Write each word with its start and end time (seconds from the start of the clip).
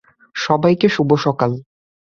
সবাইকেই 0.35 0.91
শুভ 0.95 1.09
সকাল। 1.25 1.51